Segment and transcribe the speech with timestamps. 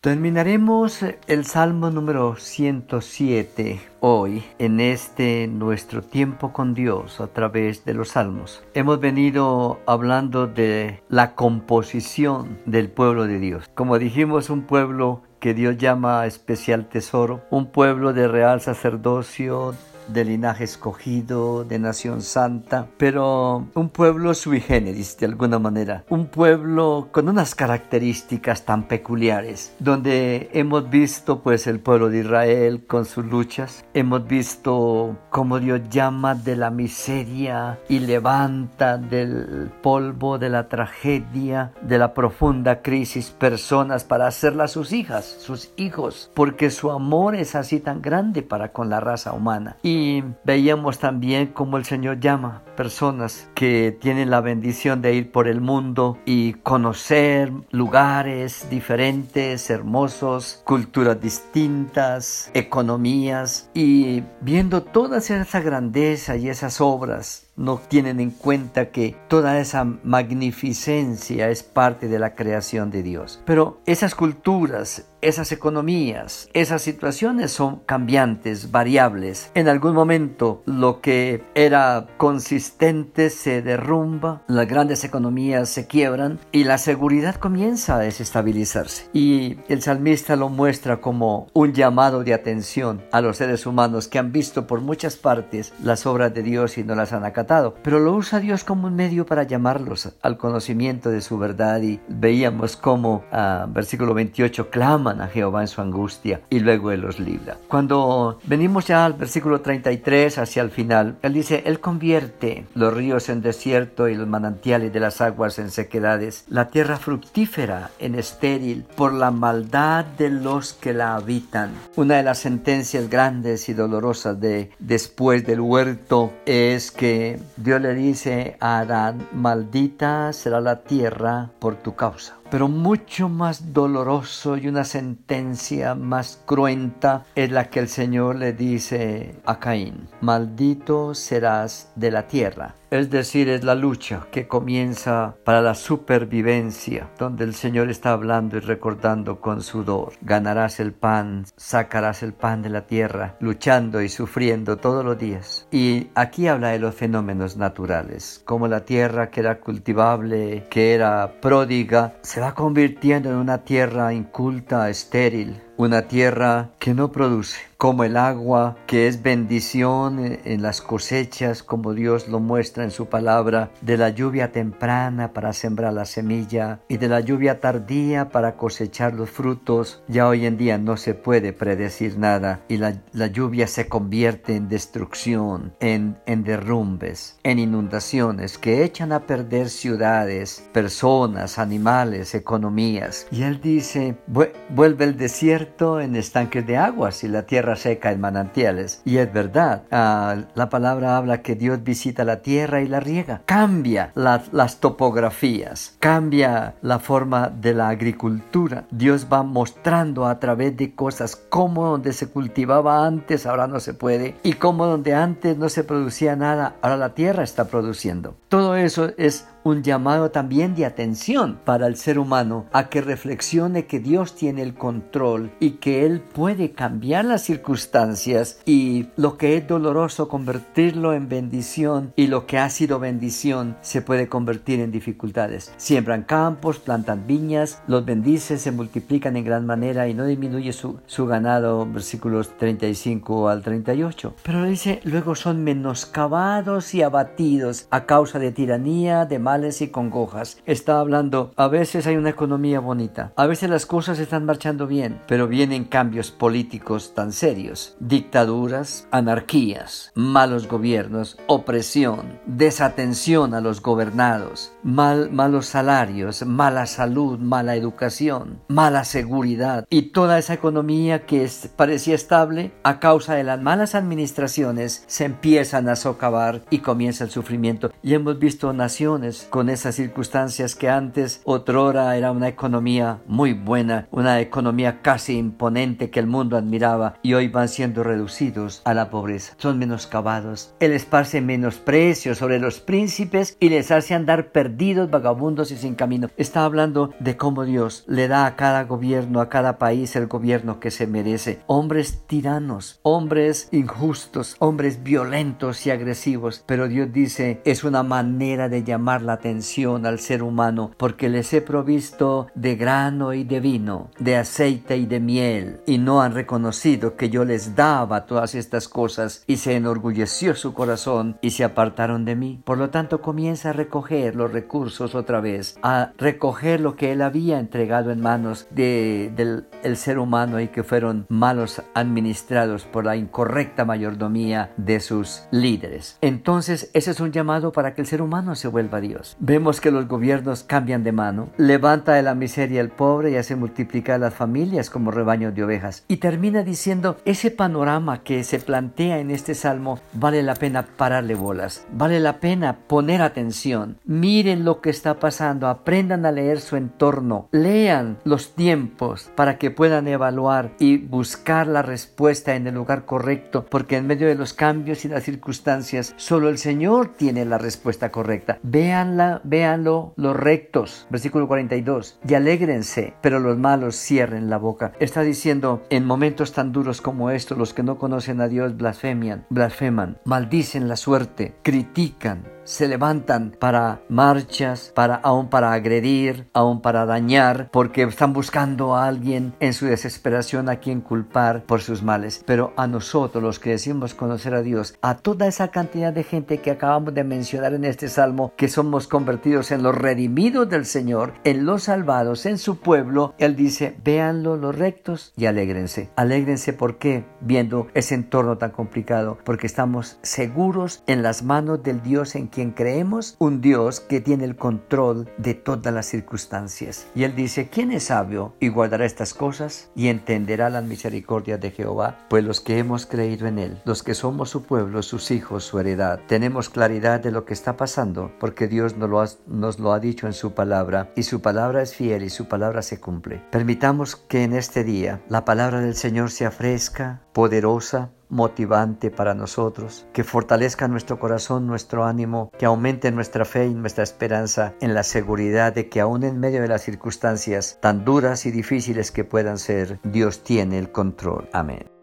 [0.00, 7.94] Terminaremos el Salmo número 107 hoy en este nuestro tiempo con Dios a través de
[7.94, 8.62] los salmos.
[8.74, 13.68] Hemos venido hablando de la composición del pueblo de Dios.
[13.74, 19.74] Como dijimos, un pueblo que Dios llama especial tesoro, un pueblo de real sacerdocio,
[20.08, 26.26] de linaje escogido, de nación santa, pero un pueblo sui generis de alguna manera, un
[26.26, 33.04] pueblo con unas características tan peculiares, donde hemos visto pues el pueblo de Israel con
[33.04, 40.48] sus luchas, hemos visto cómo Dios llama de la miseria y levanta del polvo de
[40.48, 46.90] la tragedia, de la profunda crisis personas para hacerlas sus hijas, sus hijos, porque su
[46.90, 49.76] amor es así tan grande para con la raza humana.
[49.82, 49.97] Y
[50.44, 55.60] veíamos también cómo el Señor llama personas que tienen la bendición de ir por el
[55.60, 63.70] mundo y conocer lugares diferentes, hermosos, culturas distintas, economías.
[63.74, 69.84] Y viendo toda esa grandeza y esas obras no tienen en cuenta que toda esa
[69.84, 73.42] magnificencia es parte de la creación de Dios.
[73.44, 79.50] Pero esas culturas, esas economías, esas situaciones son cambiantes, variables.
[79.54, 86.64] En algún momento lo que era consistente se derrumba, las grandes economías se quiebran y
[86.64, 89.08] la seguridad comienza a desestabilizarse.
[89.12, 94.20] Y el salmista lo muestra como un llamado de atención a los seres humanos que
[94.20, 97.47] han visto por muchas partes las obras de Dios y no las han acatado
[97.82, 101.98] pero lo usa Dios como un medio para llamarlos al conocimiento de su verdad y
[102.06, 107.18] veíamos cómo, ah, versículo 28, claman a Jehová en su angustia y luego Él los
[107.18, 107.56] libra.
[107.68, 113.30] Cuando venimos ya al versículo 33 hacia el final, Él dice, Él convierte los ríos
[113.30, 118.84] en desierto y los manantiales de las aguas en sequedades, la tierra fructífera en estéril
[118.94, 121.70] por la maldad de los que la habitan.
[121.96, 127.94] Una de las sentencias grandes y dolorosas de después del huerto es que Dios le
[127.94, 132.37] dice a Adán, maldita será la tierra por tu causa.
[132.50, 138.52] Pero mucho más doloroso y una sentencia más cruenta es la que el Señor le
[138.52, 142.74] dice a Caín, maldito serás de la tierra.
[142.90, 148.56] Es decir, es la lucha que comienza para la supervivencia, donde el Señor está hablando
[148.56, 150.14] y recordando con sudor.
[150.22, 155.66] Ganarás el pan, sacarás el pan de la tierra, luchando y sufriendo todos los días.
[155.70, 161.40] Y aquí habla de los fenómenos naturales, como la tierra que era cultivable, que era
[161.42, 168.02] pródiga, se va convirtiendo en una tierra inculta, estéril, una tierra que no produce, como
[168.02, 173.70] el agua que es bendición en las cosechas, como Dios lo muestra en su palabra,
[173.82, 179.14] de la lluvia temprana para sembrar la semilla y de la lluvia tardía para cosechar
[179.14, 180.02] los frutos.
[180.08, 182.96] Ya hoy en día no se puede predecir nada y la,
[183.28, 190.68] lluvia se convierte en destrucción, en, en derrumbes, en inundaciones que echan a perder ciudades,
[190.72, 193.28] personas, animales, economías.
[193.30, 198.20] Y él dice, vuelve el desierto en estanques de aguas y la tierra seca en
[198.20, 199.02] manantiales.
[199.04, 203.42] Y es verdad, ah, la palabra habla que Dios visita la tierra y la riega.
[203.44, 208.84] Cambia las topografías, cambia la forma de la agricultura.
[208.90, 213.94] Dios va mostrando a través de cosas como donde se cultivaba antes, ahora no se
[213.94, 218.34] puede, y como donde antes no se producía nada, ahora la tierra está produciendo.
[218.48, 223.86] Todo eso es un llamado también de atención para el ser humano a que reflexione
[223.86, 229.56] que Dios tiene el control y que Él puede cambiar las circunstancias y lo que
[229.56, 234.90] es doloroso convertirlo en bendición y lo que ha sido bendición se puede convertir en
[234.90, 235.72] dificultades.
[235.76, 241.00] Siembran campos, plantan viñas, los bendice, se multiplican en gran manera y no disminuye su,
[241.06, 244.34] su ganado, versículos 35 al 38.
[244.42, 250.58] Pero dice, luego son menoscabados y abatidos a causa de tiranía, de mal y congojas.
[250.66, 255.20] Está hablando, a veces hay una economía bonita, a veces las cosas están marchando bien,
[255.26, 264.72] pero vienen cambios políticos tan serios, dictaduras, anarquías, malos gobiernos, opresión, desatención a los gobernados,
[264.82, 272.14] mal, malos salarios, mala salud, mala educación, mala seguridad y toda esa economía que parecía
[272.14, 277.90] estable a causa de las malas administraciones se empiezan a socavar y comienza el sufrimiento.
[278.02, 284.08] Y hemos visto naciones con esas circunstancias que antes, otrora, era una economía muy buena,
[284.10, 289.10] una economía casi imponente que el mundo admiraba y hoy van siendo reducidos a la
[289.10, 289.54] pobreza.
[289.58, 290.74] Son menoscabados.
[290.80, 296.28] Él esparce menosprecio sobre los príncipes y les hace andar perdidos, vagabundos y sin camino.
[296.36, 300.80] Está hablando de cómo Dios le da a cada gobierno, a cada país el gobierno
[300.80, 301.60] que se merece.
[301.66, 306.64] Hombres tiranos, hombres injustos, hombres violentos y agresivos.
[306.66, 311.52] Pero Dios dice, es una manera de llamar la atención al ser humano porque les
[311.52, 316.32] he provisto de grano y de vino, de aceite y de miel, y no han
[316.32, 321.64] reconocido que yo les daba todas estas cosas y se enorgulleció su corazón y se
[321.64, 322.62] apartaron de mí.
[322.64, 327.20] Por lo tanto, comienza a recoger los recursos otra vez, a recoger lo que él
[327.20, 333.04] había entregado en manos de, del el ser humano y que fueron malos administrados por
[333.04, 336.18] la incorrecta mayordomía de sus líderes.
[336.20, 339.36] Entonces, ese es un llamado para que el ser humano se vuelva a Dios.
[339.40, 343.56] Vemos que los gobiernos cambian de mano, levanta de la miseria el pobre y hace
[343.56, 346.04] multiplicar las familias como rebaños de ovejas.
[346.08, 351.34] Y termina diciendo, ese panorama que se plantea en este salmo vale la pena pararle
[351.34, 356.76] bolas, vale la pena poner atención, miren lo que está pasando, aprendan a leer su
[356.76, 363.04] entorno, lean los tiempos para que puedan evaluar y buscar la respuesta en el lugar
[363.04, 367.58] correcto, porque en medio de los cambios y las circunstancias, solo el Señor tiene la
[367.58, 368.58] respuesta correcta.
[368.64, 374.92] Véanla, véanlo los rectos, versículo 42, y alégrense, pero los malos cierren la boca.
[374.98, 379.46] Está diciendo, en momentos tan duros como estos, los que no conocen a Dios blasfemian,
[379.50, 387.06] blasfeman, maldicen la suerte, critican, se levantan para marchas, para aún para agredir, aún para
[387.06, 392.42] dañar, porque están buscando a alguien en su desesperación a quien culpar por sus males.
[392.44, 396.58] Pero a nosotros, los que decimos conocer a Dios, a toda esa cantidad de gente
[396.58, 401.32] que acabamos de mencionar en este salmo, que somos convertidos en los redimidos del Señor,
[401.44, 406.10] en los salvados, en su pueblo, Él dice, véanlo los rectos y alégrense.
[406.16, 412.34] Alégrense porque viendo ese entorno tan complicado, porque estamos seguros en las manos del Dios
[412.34, 417.06] en quien creemos, un Dios que tiene el control de todas las circunstancias.
[417.14, 421.70] Y él dice, ¿quién es sabio y guardará estas cosas y entenderá las misericordias de
[421.70, 422.18] Jehová?
[422.28, 425.78] Pues los que hemos creído en él, los que somos su pueblo, sus hijos, su
[425.78, 430.32] heredad, tenemos claridad de lo que está pasando porque Dios nos lo ha dicho en
[430.32, 433.42] su palabra y su palabra es fiel y su palabra se cumple.
[433.50, 440.06] Permitamos que en este día la palabra del Señor sea fresca, poderosa, motivante para nosotros,
[440.12, 445.02] que fortalezca nuestro corazón, nuestro ánimo, que aumente nuestra fe y nuestra esperanza en la
[445.02, 449.58] seguridad de que aún en medio de las circunstancias tan duras y difíciles que puedan
[449.58, 451.48] ser, Dios tiene el control.
[451.52, 451.97] Amén.